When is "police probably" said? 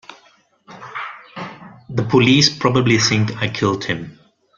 2.03-2.97